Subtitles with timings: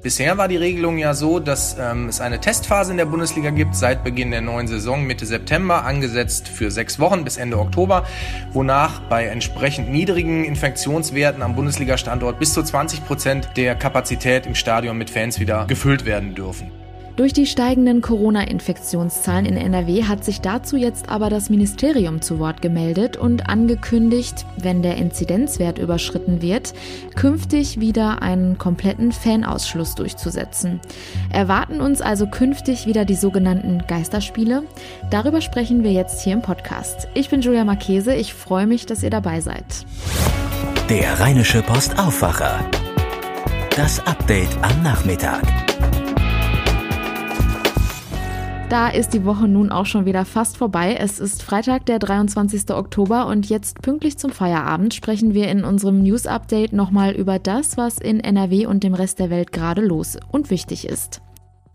[0.00, 3.74] Bisher war die Regelung ja so, dass ähm, es eine Testphase in der Bundesliga gibt
[3.74, 8.06] seit Beginn der neuen Saison Mitte September, angesetzt für sechs Wochen bis Ende Oktober,
[8.52, 14.96] wonach bei entsprechend niedrigen Infektionswerten am Bundesliga-Standort bis zu 20 Prozent der Kapazität im Stadion
[14.96, 16.70] mit Fans wieder gefüllt werden dürfen.
[17.18, 22.62] Durch die steigenden Corona-Infektionszahlen in NRW hat sich dazu jetzt aber das Ministerium zu Wort
[22.62, 26.74] gemeldet und angekündigt, wenn der Inzidenzwert überschritten wird,
[27.16, 30.78] künftig wieder einen kompletten Fanausschluss durchzusetzen.
[31.32, 34.62] Erwarten uns also künftig wieder die sogenannten Geisterspiele?
[35.10, 37.08] Darüber sprechen wir jetzt hier im Podcast.
[37.14, 39.64] Ich bin Julia Marchese, ich freue mich, dass ihr dabei seid.
[40.88, 42.64] Der Rheinische Post Aufwacher.
[43.74, 45.67] Das Update am Nachmittag.
[48.68, 50.94] Da ist die Woche nun auch schon wieder fast vorbei.
[51.00, 52.70] Es ist Freitag, der 23.
[52.70, 57.78] Oktober und jetzt pünktlich zum Feierabend sprechen wir in unserem News Update nochmal über das,
[57.78, 61.22] was in NRW und dem Rest der Welt gerade los und wichtig ist.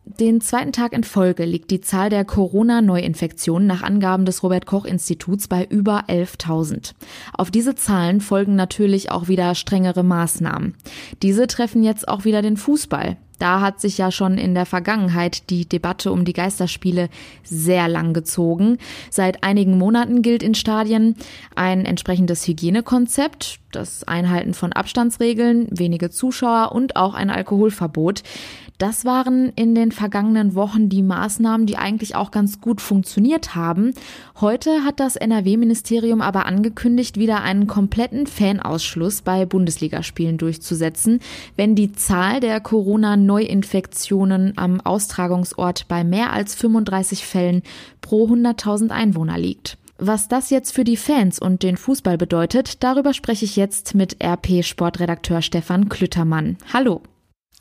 [0.05, 4.85] Den zweiten Tag in Folge liegt die Zahl der Corona-Neuinfektionen nach Angaben des Robert Koch
[4.85, 6.93] Instituts bei über 11.000.
[7.33, 10.75] Auf diese Zahlen folgen natürlich auch wieder strengere Maßnahmen.
[11.23, 13.17] Diese treffen jetzt auch wieder den Fußball.
[13.39, 17.09] Da hat sich ja schon in der Vergangenheit die Debatte um die Geisterspiele
[17.43, 18.77] sehr lang gezogen.
[19.09, 21.15] Seit einigen Monaten gilt in Stadien
[21.55, 28.23] ein entsprechendes Hygienekonzept, das Einhalten von Abstandsregeln, wenige Zuschauer und auch ein Alkoholverbot.
[28.77, 33.93] Das waren in den vergangenen Wochen die Maßnahmen, die eigentlich auch ganz gut funktioniert haben.
[34.41, 41.19] Heute hat das NRW-Ministerium aber angekündigt, wieder einen kompletten Fanausschluss bei Bundesligaspielen durchzusetzen,
[41.55, 47.61] wenn die Zahl der Corona-Neuinfektionen am Austragungsort bei mehr als 35 Fällen
[48.01, 49.77] pro 100.000 Einwohner liegt.
[49.99, 54.17] Was das jetzt für die Fans und den Fußball bedeutet, darüber spreche ich jetzt mit
[54.21, 56.57] RP-Sportredakteur Stefan Klüttermann.
[56.73, 57.03] Hallo.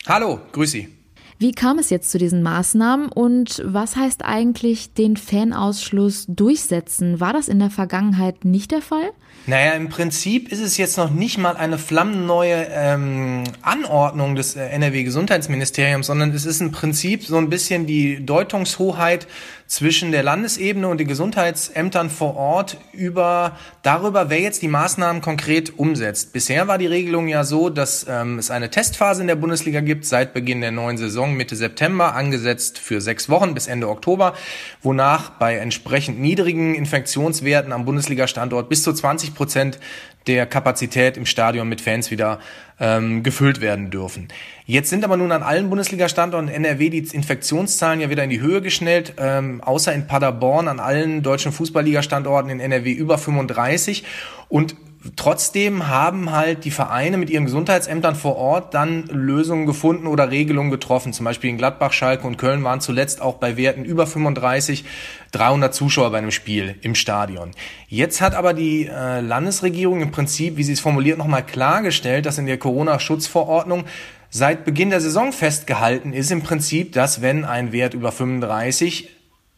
[0.07, 1.02] Hallo, grüß Sie.
[1.39, 7.21] Wie kam es jetzt zu diesen Maßnahmen und was heißt eigentlich den Fanausschluss durchsetzen?
[7.21, 9.11] War das in der Vergangenheit nicht der Fall?
[9.47, 14.67] Naja, im Prinzip ist es jetzt noch nicht mal eine flammenneue ähm, Anordnung des äh,
[14.67, 19.27] NRW-Gesundheitsministeriums, sondern es ist im Prinzip so ein bisschen die Deutungshoheit
[19.67, 25.77] zwischen der Landesebene und den Gesundheitsämtern vor Ort über darüber, wer jetzt die Maßnahmen konkret
[25.79, 26.33] umsetzt.
[26.33, 30.05] Bisher war die Regelung ja so, dass ähm, es eine Testphase in der Bundesliga gibt
[30.05, 34.35] seit Beginn der neuen Saison Mitte September, angesetzt für sechs Wochen bis Ende Oktober,
[34.83, 39.79] wonach bei entsprechend niedrigen Infektionswerten am Bundesliga-Standort bis zu 20 Prozent
[40.27, 42.39] der Kapazität im Stadion mit Fans wieder
[42.81, 44.29] ähm, gefüllt werden dürfen.
[44.67, 48.61] Jetzt sind aber nun an allen Bundesliga-Standorten NRW die Infektionszahlen ja wieder in die Höhe
[48.61, 54.05] geschnellt, ähm, außer in Paderborn an allen deutschen Fußballliga-Standorten in NRW über 35
[54.49, 54.77] und
[55.17, 60.71] Trotzdem haben halt die Vereine mit ihren Gesundheitsämtern vor Ort dann Lösungen gefunden oder Regelungen
[60.71, 61.13] getroffen.
[61.13, 64.85] Zum Beispiel in Gladbach, Schalke und Köln waren zuletzt auch bei Werten über 35
[65.33, 67.51] 300 Zuschauer bei einem Spiel im Stadion.
[67.89, 72.39] Jetzt hat aber die äh, Landesregierung im Prinzip, wie sie es formuliert, nochmal klargestellt, dass
[72.39, 73.85] in der Corona-Schutzverordnung
[74.31, 79.09] seit Beginn der Saison festgehalten ist im Prinzip, dass wenn ein Wert über 35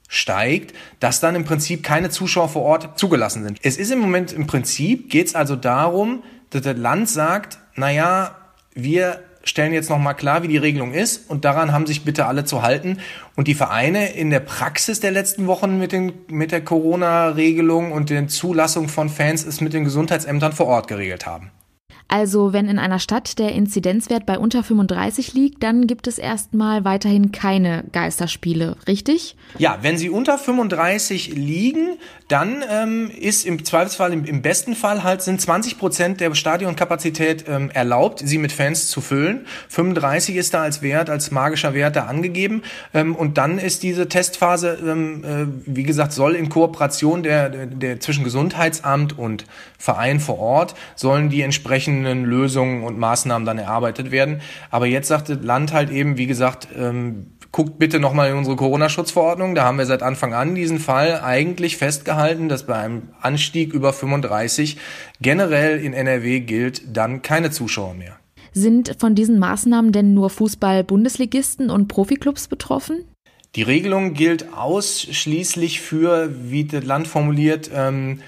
[0.09, 3.59] steigt, dass dann im Prinzip keine Zuschauer vor Ort zugelassen sind.
[3.62, 8.37] Es ist im Moment im Prinzip, geht es also darum, dass das Land sagt, naja,
[8.75, 12.44] wir stellen jetzt nochmal klar, wie die Regelung ist und daran haben sich bitte alle
[12.44, 12.98] zu halten.
[13.37, 18.10] Und die Vereine in der Praxis der letzten Wochen mit, den, mit der Corona-Regelung und
[18.10, 21.50] den Zulassung von Fans es mit den Gesundheitsämtern vor Ort geregelt haben.
[22.09, 26.84] Also wenn in einer Stadt der Inzidenzwert bei unter 35 liegt, dann gibt es erstmal
[26.84, 29.37] weiterhin keine Geisterspiele, richtig?
[29.59, 31.97] Ja, wenn sie unter 35 liegen,
[32.28, 37.47] dann ähm, ist im Zweifelsfall, im, im, besten Fall halt sind 20 Prozent der Stadionkapazität
[37.48, 39.47] ähm, erlaubt, sie mit Fans zu füllen.
[39.69, 42.62] 35 ist da als Wert, als magischer Wert da angegeben.
[42.93, 47.66] Ähm, und dann ist diese Testphase, ähm, äh, wie gesagt, soll in Kooperation der, der,
[47.66, 49.44] der zwischen Gesundheitsamt und
[49.78, 54.41] Verein vor Ort, sollen die entsprechend entsprechenden Lösungen und Maßnahmen dann erarbeitet werden.
[54.71, 58.56] Aber jetzt sagt das Land halt eben, wie gesagt, ähm, guckt bitte nochmal in unsere
[58.56, 59.55] Corona-Schutzverordnung.
[59.55, 63.93] Da haben wir seit Anfang an diesen Fall eigentlich festgehalten, dass bei einem Anstieg über
[63.93, 64.76] 35
[65.20, 68.17] generell in NRW gilt dann keine Zuschauer mehr.
[68.52, 73.05] Sind von diesen Maßnahmen denn nur Fußball-Bundesligisten und Profiklubs betroffen?
[73.56, 78.20] Die Regelung gilt ausschließlich für, wie das Land formuliert, ähm,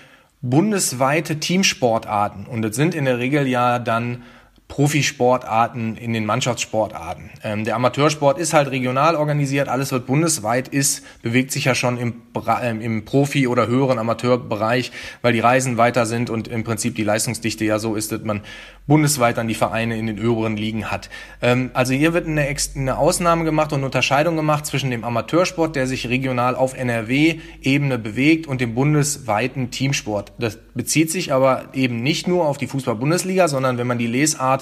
[0.43, 2.47] bundesweite Teamsportarten.
[2.47, 4.23] Und das sind in der Regel ja dann
[4.69, 7.31] Profisportarten in den Mannschaftssportarten.
[7.45, 11.99] Ähm, der Amateursport ist halt regional organisiert, alles wird bundesweit ist, bewegt sich ja schon
[11.99, 12.15] im,
[12.47, 14.91] äh, im Profi- oder höheren Amateurbereich,
[15.23, 18.43] weil die Reisen weiter sind und im Prinzip die Leistungsdichte ja so ist, dass man
[18.87, 21.11] bundesweit dann die Vereine in den höheren Ligen hat.
[21.43, 25.87] Ähm, also hier wird eine, eine Ausnahme gemacht und Unterscheidung gemacht zwischen dem Amateursport, der
[25.87, 30.33] sich regional auf NRW-Ebene bewegt, und dem bundesweiten Teamsport.
[30.39, 34.56] Das bezieht sich aber eben nicht nur auf die Fußball-Bundesliga, sondern wenn man die Lesart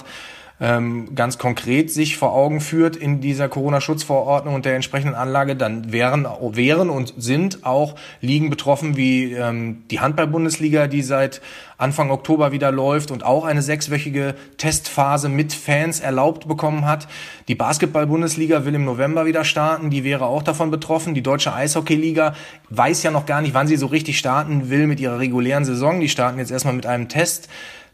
[0.61, 5.91] ähm, ganz konkret sich vor Augen führt in dieser Corona-Schutzverordnung und der entsprechenden Anlage, dann
[5.91, 11.41] wären, wären und sind auch Ligen betroffen wie ähm, die Handball-Bundesliga, die seit
[11.77, 17.09] Anfang Oktober wieder läuft und auch eine sechswöchige Testphase mit Fans erlaubt bekommen hat.
[17.49, 21.13] Die Basketball-Bundesliga will im November wieder starten, die wäre auch davon betroffen.
[21.15, 22.33] Die Deutsche Eishockey-Liga
[22.69, 25.99] weiß ja noch gar nicht, wann sie so richtig starten will mit ihrer regulären Saison.
[25.99, 27.49] Die starten jetzt erstmal mit einem Test.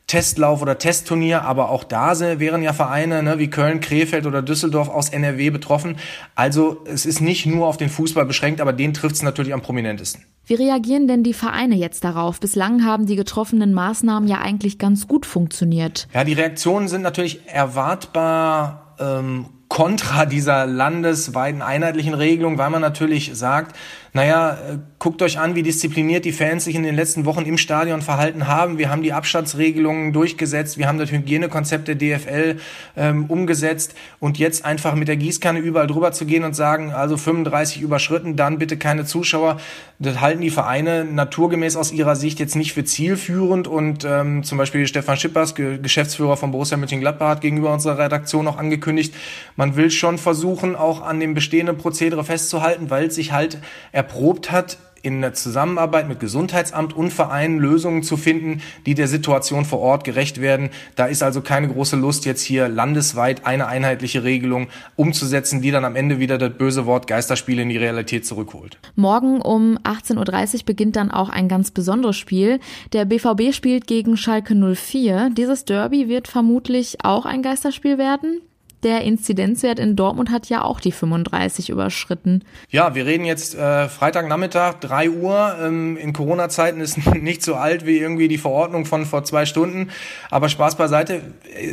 [0.08, 4.90] Testlauf oder Testturnier, aber auch da wären ja Vereine ne, wie Köln, Krefeld oder Düsseldorf
[4.90, 5.98] aus NRW betroffen.
[6.36, 9.62] Also es ist nicht nur auf den Fußball beschränkt, aber den trifft es natürlich am
[9.62, 10.26] prominentesten.
[10.46, 12.40] Wie reagieren denn die Vereine jetzt darauf?
[12.40, 16.08] Bislang haben die getroffenen Maßnahmen ja eigentlich ganz gut funktioniert.
[16.14, 18.96] Ja, die Reaktionen sind natürlich erwartbar.
[19.00, 23.74] Ähm, kontra dieser landesweiten einheitlichen Regelung, weil man natürlich sagt,
[24.14, 27.58] naja, äh, guckt euch an, wie diszipliniert die Fans sich in den letzten Wochen im
[27.58, 28.78] Stadion verhalten haben.
[28.78, 32.58] Wir haben die Abstandsregelungen durchgesetzt, wir haben das Hygienekonzept der DFL
[32.98, 33.96] ähm, umgesetzt.
[34.20, 38.36] Und jetzt einfach mit der Gießkanne überall drüber zu gehen und sagen, also 35 überschritten,
[38.36, 39.58] dann bitte keine Zuschauer,
[39.98, 43.68] das halten die Vereine naturgemäß aus ihrer Sicht jetzt nicht für zielführend.
[43.68, 48.48] Und ähm, zum Beispiel Stefan Schippers, Ge Geschäftsführer von Borussia Mönchengladbach, hat gegenüber unserer Redaktion
[48.48, 49.16] auch angekündigt,
[49.56, 53.60] man will schon versuchen, auch an dem bestehenden Prozedere festzuhalten, weil sich halt
[54.02, 59.66] erprobt hat, in der Zusammenarbeit mit Gesundheitsamt und Vereinen Lösungen zu finden, die der Situation
[59.66, 60.70] vor Ort gerecht werden.
[60.96, 65.86] Da ist also keine große Lust, jetzt hier landesweit eine einheitliche Regelung umzusetzen, die dann
[65.86, 68.78] am Ende wieder das böse Wort Geisterspiele in die Realität zurückholt.
[68.96, 72.60] Morgen um 18.30 Uhr beginnt dann auch ein ganz besonderes Spiel.
[72.94, 75.32] Der BVB spielt gegen Schalke 04.
[75.36, 78.42] Dieses Derby wird vermutlich auch ein Geisterspiel werden.
[78.84, 82.44] Der Inzidenzwert in Dortmund hat ja auch die 35 überschritten.
[82.70, 85.56] Ja, wir reden jetzt äh, Freitagnachmittag, 3 Uhr.
[85.62, 89.90] Ähm, in Corona-Zeiten ist nicht so alt wie irgendwie die Verordnung von vor zwei Stunden.
[90.30, 91.22] Aber Spaß beiseite,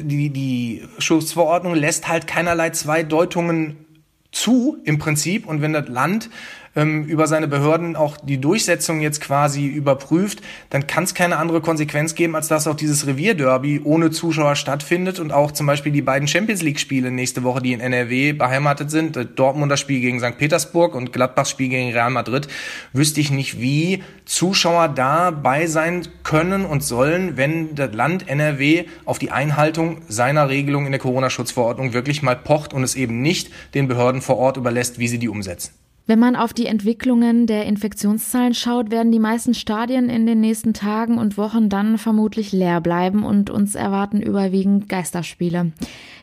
[0.02, 3.86] die, die Schutzverordnung lässt halt keinerlei zwei Deutungen
[4.30, 5.46] zu im Prinzip.
[5.46, 6.28] Und wenn das Land
[6.76, 11.60] ähm, über seine Behörden auch die Durchsetzung jetzt quasi überprüft, dann kann es keine andere
[11.60, 16.02] Konsequenz geben, als dass auch dieses Revierderby ohne Zuschauer stattfindet und auch zum Beispiel die
[16.02, 20.38] beiden Champions League-Spiele nächste Woche, die in NRW beheimatet sind, Dortmunder Spiel gegen St.
[20.38, 22.48] Petersburg und Gladbachs Spiel gegen Real Madrid,
[22.92, 29.18] wüsste ich nicht, wie Zuschauer dabei sein können und sollen, wenn das Land NRW auf
[29.18, 33.88] die Einhaltung seiner Regelung in der Corona-Schutzverordnung wirklich mal pocht und es eben nicht den
[33.88, 35.72] Behörden vor Ort überlässt, wie sie die umsetzen.
[36.08, 40.72] Wenn man auf die Entwicklungen der Infektionszahlen schaut, werden die meisten Stadien in den nächsten
[40.72, 45.72] Tagen und Wochen dann vermutlich leer bleiben und uns erwarten überwiegend Geisterspiele.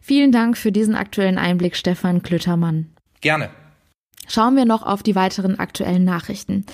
[0.01, 2.87] Vielen Dank für diesen aktuellen Einblick, Stefan Klüttermann.
[3.21, 3.51] Gerne.
[4.27, 6.65] Schauen wir noch auf die weiteren aktuellen Nachrichten.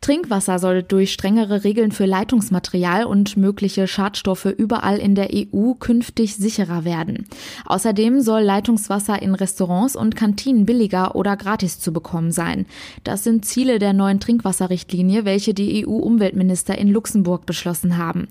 [0.00, 6.36] Trinkwasser soll durch strengere Regeln für Leitungsmaterial und mögliche Schadstoffe überall in der EU künftig
[6.36, 7.26] sicherer werden.
[7.66, 12.66] Außerdem soll Leitungswasser in Restaurants und Kantinen billiger oder gratis zu bekommen sein.
[13.04, 18.28] Das sind Ziele der neuen Trinkwasserrichtlinie, welche die EU-Umweltminister in Luxemburg beschlossen haben.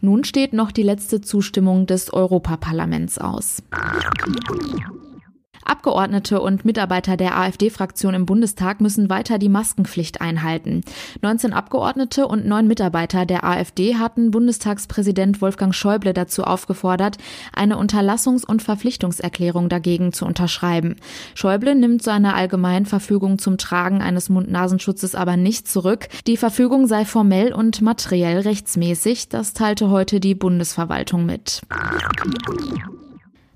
[0.00, 3.62] Nun steht noch die letzte Zustimmung des Europaparlaments aus.
[5.70, 10.80] Abgeordnete und Mitarbeiter der AfD-Fraktion im Bundestag müssen weiter die Maskenpflicht einhalten.
[11.22, 17.18] 19 Abgeordnete und neun Mitarbeiter der AfD hatten Bundestagspräsident Wolfgang Schäuble dazu aufgefordert,
[17.54, 20.96] eine Unterlassungs- und Verpflichtungserklärung dagegen zu unterschreiben.
[21.36, 26.08] Schäuble nimmt seine allgemeinen Verfügung zum Tragen eines Mund-Nasenschutzes aber nicht zurück.
[26.26, 31.60] Die Verfügung sei formell und materiell rechtsmäßig, das teilte heute die Bundesverwaltung mit.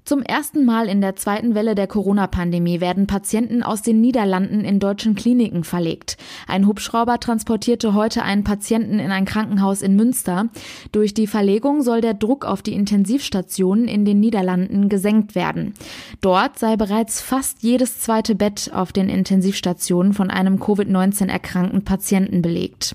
[0.04, 4.78] Zum ersten Mal in der zweiten Welle der Corona-Pandemie werden Patienten aus den Niederlanden in
[4.78, 6.18] deutschen Kliniken verlegt.
[6.46, 10.50] Ein Hubschrauber transportierte heute einen Patienten in ein Krankenhaus in Münster.
[10.92, 15.72] Durch die Verlegung soll der Druck auf die Intensivstationen in den Niederlanden gesenkt werden.
[16.20, 22.42] Dort sei bereits fast jedes zweite Bett auf den Intensivstationen von einem Covid-19 erkrankten Patienten
[22.42, 22.94] belegt.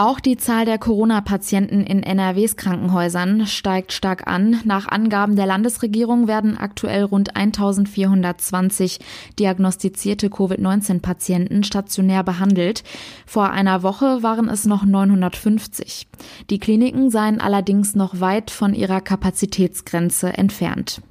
[0.00, 4.58] Auch die Zahl der Corona-Patienten in NRWs Krankenhäusern steigt stark an.
[4.64, 8.98] Nach Angaben der Landesregierung werden aktuell rund 1420
[9.38, 12.82] diagnostizierte Covid-19-Patienten stationär behandelt.
[13.26, 16.06] Vor einer Woche waren es noch 950.
[16.48, 21.02] Die Kliniken seien allerdings noch weit von ihrer Kapazitätsgrenze entfernt.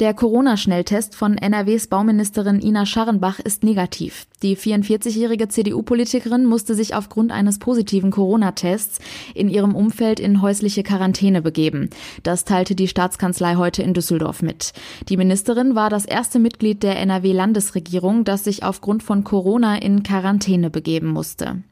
[0.00, 4.28] Der Corona-Schnelltest von NRWs Bauministerin Ina Scharrenbach ist negativ.
[4.44, 9.00] Die 44-jährige CDU-Politikerin musste sich aufgrund eines positiven Corona-Tests
[9.34, 11.90] in ihrem Umfeld in häusliche Quarantäne begeben.
[12.22, 14.72] Das teilte die Staatskanzlei heute in Düsseldorf mit.
[15.08, 20.70] Die Ministerin war das erste Mitglied der NRW-Landesregierung, das sich aufgrund von Corona in Quarantäne
[20.70, 21.64] begeben musste.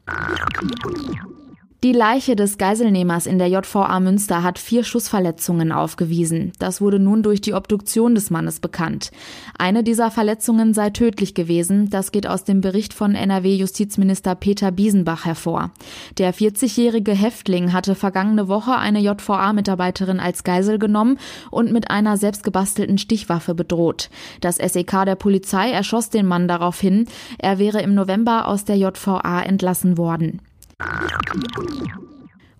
[1.83, 6.51] Die Leiche des Geiselnehmers in der JVA Münster hat vier Schussverletzungen aufgewiesen.
[6.57, 9.11] Das wurde nun durch die Obduktion des Mannes bekannt.
[9.59, 11.91] Eine dieser Verletzungen sei tödlich gewesen.
[11.91, 15.69] Das geht aus dem Bericht von NRW-Justizminister Peter Biesenbach hervor.
[16.17, 21.19] Der 40-jährige Häftling hatte vergangene Woche eine JVA-Mitarbeiterin als Geisel genommen
[21.51, 24.09] und mit einer selbstgebastelten Stichwaffe bedroht.
[24.41, 27.05] Das SEK der Polizei erschoss den Mann daraufhin.
[27.37, 30.41] Er wäre im November aus der JVA entlassen worden.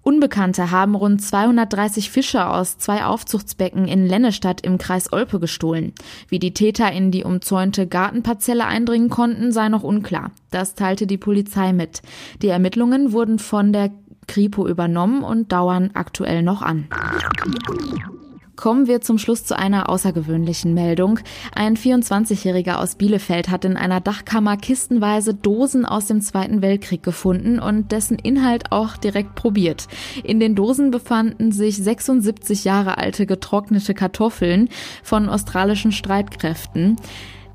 [0.02, 5.92] Unbekannte haben rund 230 Fische aus zwei Aufzuchtsbecken in Lennestadt im Kreis Olpe gestohlen.
[6.30, 10.32] Wie die Täter in die umzäunte Gartenparzelle eindringen konnten, sei noch unklar.
[10.50, 12.02] Das teilte die Polizei mit.
[12.42, 13.92] Die Ermittlungen wurden von der
[14.28, 16.88] Kripo übernommen und dauern aktuell noch an.
[18.58, 21.20] Kommen wir zum Schluss zu einer außergewöhnlichen Meldung.
[21.54, 27.60] Ein 24-Jähriger aus Bielefeld hat in einer Dachkammer kistenweise Dosen aus dem Zweiten Weltkrieg gefunden
[27.60, 29.88] und dessen Inhalt auch direkt probiert.
[30.24, 34.70] In den Dosen befanden sich 76 Jahre alte getrocknete Kartoffeln
[35.04, 36.96] von australischen Streitkräften.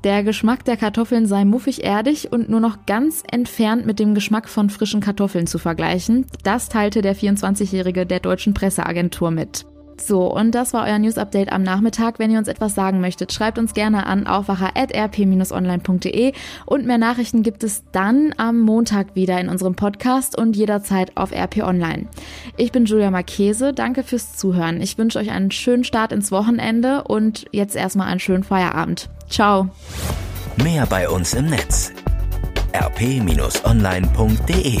[0.05, 4.69] Der Geschmack der Kartoffeln sei muffig-erdig und nur noch ganz entfernt mit dem Geschmack von
[4.69, 6.25] frischen Kartoffeln zu vergleichen.
[6.43, 9.65] Das teilte der 24-Jährige der deutschen Presseagentur mit.
[10.01, 12.19] So, und das war euer News Update am Nachmittag.
[12.19, 16.33] Wenn ihr uns etwas sagen möchtet, schreibt uns gerne an aufwacher.rp-online.de
[16.65, 21.31] und mehr Nachrichten gibt es dann am Montag wieder in unserem Podcast und jederzeit auf
[21.31, 22.07] RP Online.
[22.57, 24.81] Ich bin Julia Marchese, danke fürs Zuhören.
[24.81, 29.09] Ich wünsche euch einen schönen Start ins Wochenende und jetzt erstmal einen schönen Feierabend.
[29.29, 29.69] Ciao.
[30.57, 31.91] Mehr bei uns im Netz
[32.73, 34.79] rp-online.de